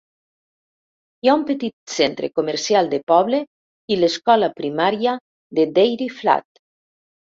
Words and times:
Hi 1.25 1.29
ha 1.31 1.35
un 1.39 1.43
petit 1.49 1.93
centre 1.97 2.31
comercial 2.41 2.91
de 2.95 3.01
poble 3.13 3.43
i 3.97 4.01
l'Escola 4.03 4.53
primària 4.65 5.19
de 5.63 5.71
Dairy 5.81 6.15
Flat. 6.21 6.65